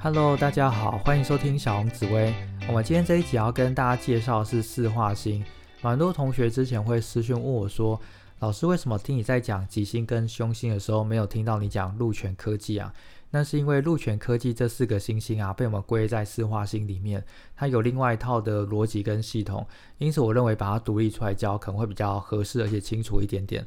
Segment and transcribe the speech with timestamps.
[0.00, 2.32] Hello，大家好，欢迎收听小红紫薇。
[2.68, 5.44] 我们今天这一集要跟大家介绍是四化星。
[5.82, 8.00] 蛮多同学之前会私讯问我说，
[8.38, 12.94] 老师为什么听你在讲吉星跟凶星的时候，没有听到你讲鹿泉科技啊？
[13.30, 17.24] 那是因为鹿泉科技这四个星星啊，被我们归在四化星里面，
[17.56, 19.66] 它有另外一套的逻辑跟系统，
[19.98, 23.66] 因此我认为把它独立出来教可能会比较合适，而且清楚一点点。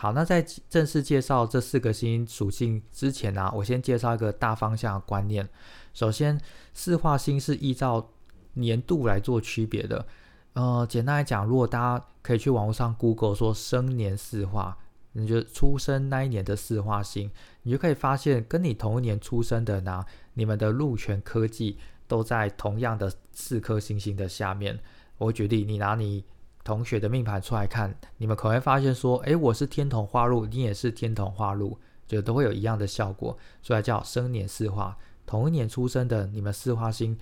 [0.00, 0.40] 好，那在
[0.70, 5.48] 正式介绍这四个星属性之前呢，我先介绍一个大方向的观念。
[5.92, 6.40] 首先，
[6.72, 8.08] 四化星是依照
[8.52, 10.06] 年度来做区别的。
[10.52, 14.78] 呃，简单来讲，如果大家可以去网络上 Google 说生年四化，
[15.14, 17.28] 你就出生那一年的四化星，
[17.64, 24.78] 你就可以发现跟你同一年出生的呢，你们的禄权科技都在同样的四颗星星的下面。
[25.18, 26.24] 我举例，你拿你。
[26.68, 34.94] 同学的命盘出来看，你们可能会发现说，诶，我是天同化禄，你也是天同化禄，就都会有一样的效果，所以叫生年四化。
[35.24, 37.18] 同一年出生的你们四化星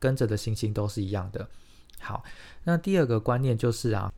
[0.00, 1.46] 跟着的星星都是一样的。
[2.00, 2.24] 好，
[2.64, 4.12] 那第二个观念就是啊，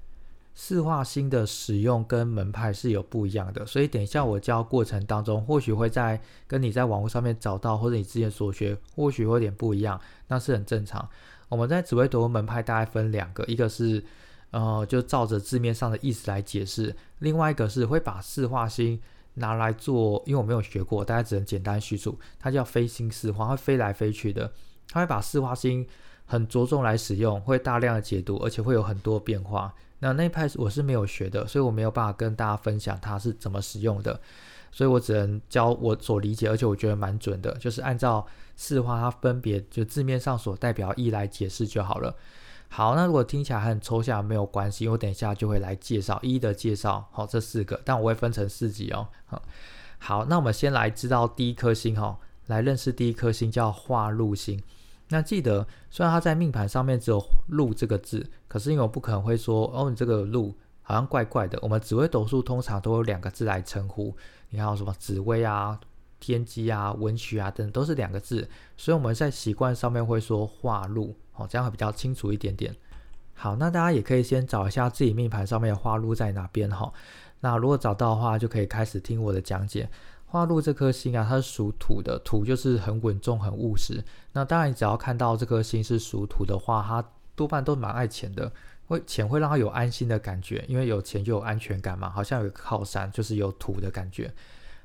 [0.55, 11.07] 四化星的使用跟门派是有不一样的，所以等一下我教过程当中，或许会在跟你在网络上面找到，或者你之前所学或许会有点不一样，那是很正常。
[11.51, 14.03] 我们在紫微斗门派大概分两个，一个是。
[14.51, 16.95] 呃，就照着字面上的意思来解释。
[17.19, 19.01] 另外一个是会把四化星
[19.35, 22.19] 拿来做，因为我没有学过，大家只能简单叙述。
[22.39, 24.53] 它叫飞星四化，会飞来飞去的。
[24.91, 25.87] 它会把四化星
[26.27, 29.73] 很着重来使用，会大量的解读，而且会有很多变化。
[30.01, 34.21] 那那一派我是没有学的，所以我没有办法跟大家分享它是怎么使用的。
[34.73, 38.27] 所以我只能教我所理解，而且我觉得蛮准的，就是按照
[38.57, 42.15] 四化它分别就字面上所代表意来解释就好了。
[42.73, 47.05] 好，那如果听起来很抽象，没有关系，我等一下就会来介绍一一的介绍。
[47.11, 49.09] 好，这四个，但我会分成四集哦。
[49.27, 49.43] 好，
[49.99, 54.63] 好，那我们先来知道第一颗星哈，来认识第一颗星叫化禄星。
[55.09, 61.59] 那记得，虽然它在命盘上面只有“禄”这个字，可是因为我不可能会说哦，你这个“禄”好像怪怪的。
[61.63, 64.17] 我们紫微斗数通常都有两个字来称呼，
[64.51, 65.81] 你看有什么紫微啊、
[66.21, 71.17] 天机啊、文曲啊等，都是两个字，所以我们在习惯上面会说化禄。
[71.35, 72.77] 哦，这样会比较清楚一点点。
[73.33, 76.93] 好，那大家也可以先找一下自己命盘上面的花路在哪边哈。
[77.41, 79.89] 那如果找到的话，就可以开始听我的讲解。
[80.27, 84.05] 花路这颗星啊，它是属土的，土就是很稳重、很务实。
[84.33, 87.03] 那当然，你只要看到这颗星是属土的话，它
[87.35, 88.53] 多半都蛮爱钱的，
[88.87, 94.31] 会钱会让他有安心的感觉，因为有钱就有安全感嘛，好像有靠山，就是有土的感觉。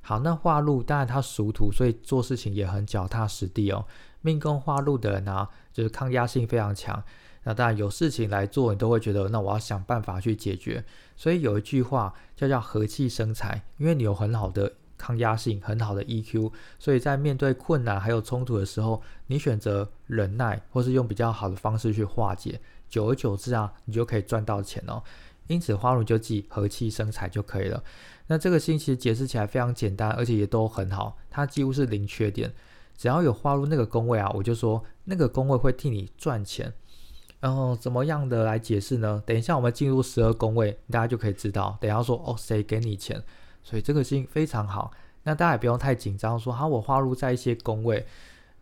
[0.07, 3.83] 好，那化禄当然他属土，所以做事情也很脚踏实地哦。
[4.21, 7.03] 命宫化禄的人呢，就是抗压性非常强。
[7.43, 10.85] 那当然有事情来做，你都会觉得，那我要想办法去解决。
[11.15, 25.01] 所以有一句话叫叫和气生财，因为你有很好的抗压性，很好的 EQ，所以在面对困难还有冲突的时候，你选择忍耐，或是用比较好的方式去化解，久而久之啊，你就可以赚到钱哦。
[25.47, 27.83] 因此花禄就记和气生财就可以了。
[28.27, 32.53] 那这个星其实解释起来非常简单，而且也都很好，它几乎是零缺点。
[32.97, 36.73] 只要有花入那个宫位啊，我就说那个宫位会替你赚钱。
[37.41, 39.21] 然后怎么样的来解释呢？
[39.25, 41.77] 等一下我们进入十二宫位，大家就可以知道。
[41.79, 43.21] 等下说哦，谁给你钱？
[43.61, 44.91] 所以这个星非常好。
[45.23, 48.05] 那大家也不用太紧张，说好我花入在一些宫位，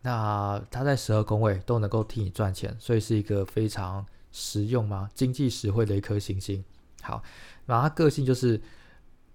[0.02, 6.62] 那它在十二宫位都能够替你赚钱，所以是一个非常实用嘛，经济实惠的一颗行星。
[7.04, 7.22] 好，
[7.66, 8.60] 然后他个性就是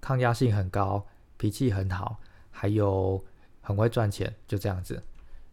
[0.01, 1.05] 抗压性很高，
[1.37, 2.19] 脾气很好，
[2.51, 3.23] 还有。
[3.61, 4.99] 很会赚钱，就这样子。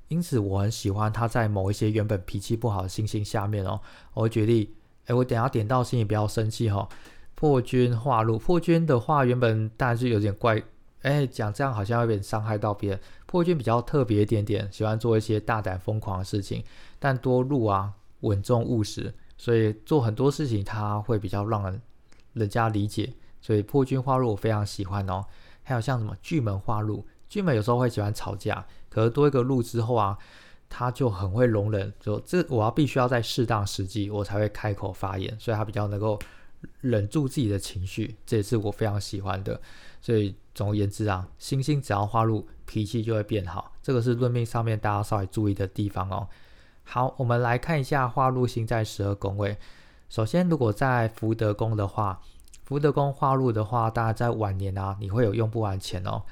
[0.09, 3.79] 因此，我很喜欢他在某一些原本脾气不好的星星下面哦。
[4.15, 6.89] 我举例，哎，我等下点到星，也不要生气哈。
[7.35, 10.63] 破军化禄，破军的话原本当然是有点怪，
[11.03, 13.01] 哎，讲这样好像有点伤害到别人。
[13.27, 16.65] 破军比较特别一点点，喜欢做一些大胆疯狂的事情，
[16.99, 21.83] 但多禄啊，稳重务实，所以做很多事情他会比较让人
[22.37, 23.13] 人家理解。
[23.41, 25.25] 所以破军化禄我非常喜欢哦。
[25.63, 27.05] 还有像什么巨门化禄。
[27.29, 30.17] 巨门有时候会喜欢吵架，可是多一个路之后啊，
[30.69, 36.17] 他就很会容忍，就这我要必须要在适当时机我才会开口发言，所以他比较能够
[36.81, 39.61] 忍住自己的情绪，这也是我非常喜欢的。
[40.01, 46.29] 所以总而言之啊，星星只要花入，脾气就会变好，这个是论命上面大家稍微注意的地方哦。
[46.85, 49.59] 好，我们来看一下花入星在十二宫位。
[50.09, 52.21] 首先，如果在福德宫的话，
[52.65, 56.23] 福德宫花入的话，大家在晚年啊，你会有用不完钱哦。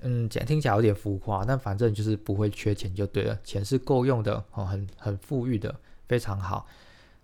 [0.00, 5.74] 嗯，讲听起来有点浮夸，但反正就是不会缺钱就对了，钱是够用的哦，很很富裕的，
[6.08, 6.66] 非常好。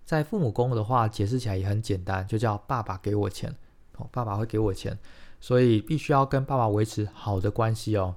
[0.05, 3.54] 在父母宫的话，解释起来也很简单，就叫爸爸给我钱
[3.96, 4.99] 哦，爸爸会给我钱，
[5.40, 8.14] 所以必须要跟爸爸维持好的关系哦。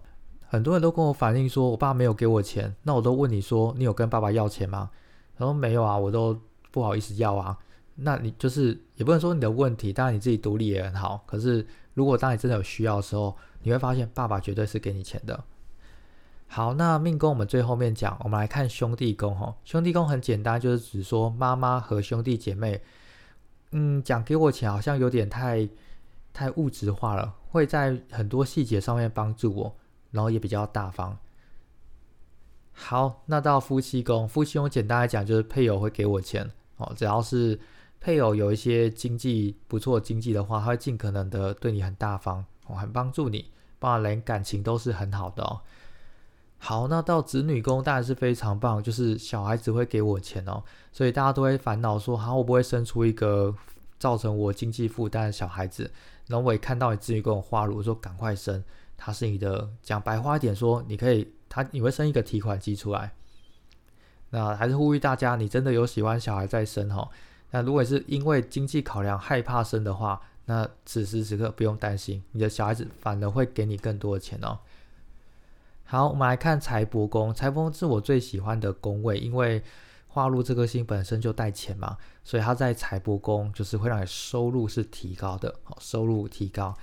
[0.47, 4.89] 很多人都跟我反映说，我爸没有给我钱，那我都问你说，你有跟爸爸要钱吗？
[5.37, 6.39] 他说没有啊，我都
[6.71, 7.57] 不好意思要啊。
[7.95, 11.23] 那你就是也不能说你的问题，当然你自己独立也很好。
[11.25, 15.43] 可是如果当你真的有需要的时候，你会发现爸爸绝对是给你钱的。
[16.47, 19.55] 好，那命宫我们最后面讲，我们来看兄弟宫哈。
[19.63, 22.81] 兄弟宫很简单，就是指说妈妈和兄弟姐妹，
[23.71, 25.69] 嗯，讲给我钱好像有点太
[26.33, 29.75] 太物质化了，会在很多细节上面帮助我，
[30.11, 31.17] 然后也比较大方。
[32.73, 37.57] 好，那到夫妻宫，夫妻宫简单来讲就是配偶会给我钱哦，只要是
[38.01, 45.61] 配偶有一些经济不错经济的话，他会尽可能的对你很大方哦，很帮助你，当然连感情都是很好的哦。
[46.57, 53.55] 好，那到子女宫当然是非常棒，就是小孩子会给我钱哦，所以大家都会烦恼说，好，我不会生出一个
[53.99, 55.91] 造成我经济负担的小孩子。
[56.27, 58.63] 那我也看到你子女宫花如果，说赶快生，
[58.97, 63.13] 他是你的讲白话一点说，你可以他你会生一个提款机出来。
[64.29, 67.09] 那还是呼吁大家，你真的有喜欢小孩再生哈。
[67.51, 74.57] 那如果是因为经济考量害怕生的话，那此时此刻不用担心，你的小孩子反而会给你更多的钱哦。
[75.83, 77.33] 好，我们来看财帛宫。
[77.33, 79.61] 财帛宫是我最喜欢的宫位，因为
[80.07, 86.73] 化禄这颗星本身就带钱嘛，所以它在财帛宫就是会让你收入是提高的，好，收入提高，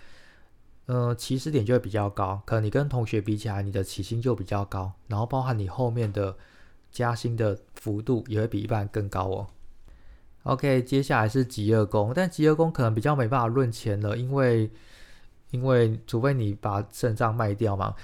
[0.87, 6.37] 呃，起始点就会比较高，可能你跟同学比起来，你的起薪就比较高，然后包含你后面的
[6.91, 9.47] 加薪的幅度也会比一般更高哦。
[10.49, 14.71] OK，接下来是极恶宫，但极恶宫可能比较没办法论钱了，因为
[15.50, 17.95] 因为除非你把肾脏卖掉嘛。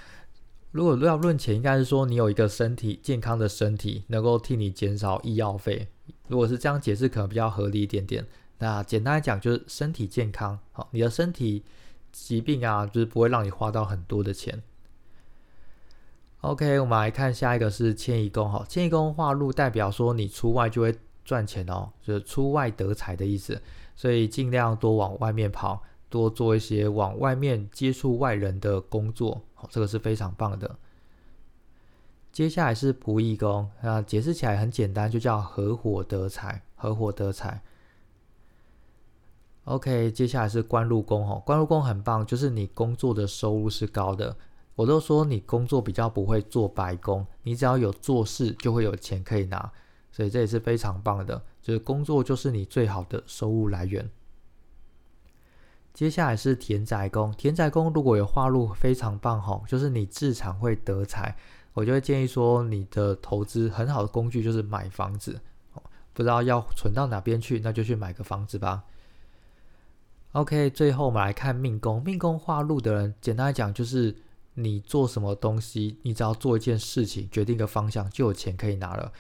[0.70, 5.88] 如果要论钱，应该是说你有一个身体健康的身体，能够替你减少医药费。
[6.28, 8.26] 如果是这样解释，可能比较合理一点点。
[8.58, 11.64] 那简单来讲，就是身体健康，好，你的身体
[12.12, 14.62] 疾病啊，就是不会让你花到很多的钱。
[16.42, 23.60] OK，我们来看下一个是迁移宫，哈，迁移宫化禄代表说你出外就会赚钱哦，就是出外得财的意思，
[23.96, 25.82] 所以尽量多往外面跑。
[26.10, 30.76] 多做一些往外面接触外人的工作，这个是非常棒的。
[32.30, 37.60] 接下来是不义工，那解释起来很简单，就叫合伙得财，合伙得财。
[39.64, 44.36] OK，接下来是官禄宫，哈，官禄宫很棒，就是你工作的收入是高的。
[44.76, 49.72] 我都说你工作比较不会做白工，你只要有做事就会有钱可以拿，
[50.14, 54.08] 所以这也是非常棒的，就是工作就是你最好的收入来源。
[55.92, 61.36] 接下来是田宅宫，田宅宫如果有花路非常棒哈，就是你自产会得财，
[61.72, 65.40] 我就会建议说你的投资很好的工具就是买房子，
[66.12, 68.84] 不知道要存到哪边去，那就去买个房子吧。
[70.30, 74.14] OK，最后我们来看命宫，命宫化禄的人，简单来讲就是
[74.54, 79.12] 你做什么东西，你只要做一件事情，决定一个方向，就有钱可以拿了。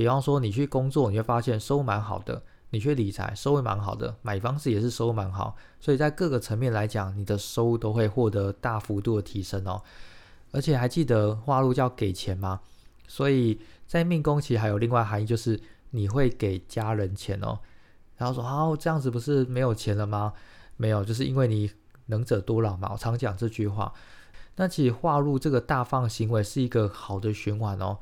[0.00, 2.42] 比方说你去工作，你会发现收入蛮好的。
[2.70, 9.82] 你去理财，收入蛮好的；买房子也是收入蛮好，所以在各个层面来讲，你的收入都会获得大幅度的提升哦。
[10.52, 12.62] 而且还记得花路叫给钱吗？
[13.06, 15.60] 所以在命宫其实还有另外含义，就是
[15.90, 17.58] 你会给家人钱哦。
[18.16, 20.32] 然后说，哦，这样子不是没有钱了吗？
[20.78, 21.70] 没有，就是因为你
[22.06, 22.88] 能者多劳嘛。
[22.90, 23.92] 我常讲这句话。
[24.56, 27.98] 那其实化入这个大放行为是一个好的循环哦。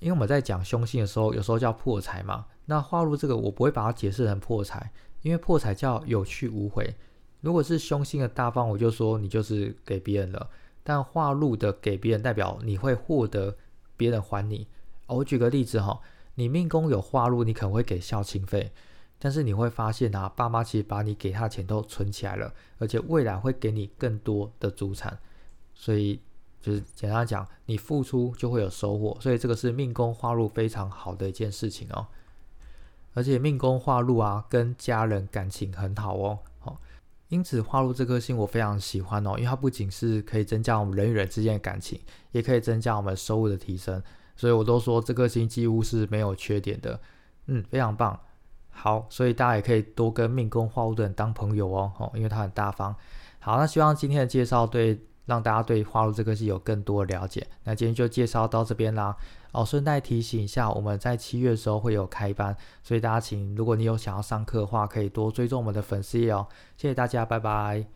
[0.00, 2.46] 因为我们在讲凶星的时候，有时候叫破财嘛。
[2.66, 4.92] 那化禄这个我不会把它解释成破财，
[5.22, 6.94] 因为破财叫有去无回。
[7.40, 10.50] 如果是凶星的大方，我就说你就是给别人了。
[10.82, 13.56] 但化禄的给别人，代表你会获得
[13.96, 14.66] 别人还你。
[15.06, 16.00] 我举个例子哈，
[16.34, 18.72] 你命宫有化禄，你可能会给孝亲费，
[19.18, 25.18] 但是你会发现啊，爸妈其实把你给他的钱都存起来了，而且未来会给你更多的资产。
[25.74, 26.20] 所以
[26.66, 32.04] 就是简单讲，你付出就会有收获，所以这个是命宫化禄非常好的一件事情哦。
[33.14, 36.80] 而且命宫化禄啊，跟家人感情很好哦，好，
[37.28, 42.00] 因此化禄这颗星我非常喜欢哦，因为它不仅是可以增加我们人与人之间的感情，
[42.32, 44.02] 也可以增加我们收入的提升，
[44.34, 46.98] 所以我都说这颗星几乎是没有缺点的，
[47.46, 48.18] 嗯，非常棒，
[48.70, 52.92] 好，所以大家也可以多跟命宫化禄的人当朋友哦，哦，因为他很大方，
[53.38, 59.14] 好，那希望今天的介绍对让大家对花露这个是有更多的了解，那今天就介绍到这边啦。
[59.52, 66.46] 哦，顺带提醒一下，我们在七月的时候会有开班，所以大家请，如果你有想要上课的话，可以多追踪我们的粉丝页哦。
[66.76, 67.95] 谢谢大家，拜拜。